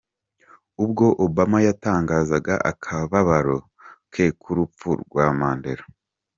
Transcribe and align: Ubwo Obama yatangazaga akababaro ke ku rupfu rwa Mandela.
Ubwo 0.83 1.05
Obama 1.25 1.57
yatangazaga 1.67 2.55
akababaro 2.71 3.57
ke 4.13 4.25
ku 4.41 4.49
rupfu 4.57 4.89
rwa 5.03 5.27
Mandela. 5.39 5.85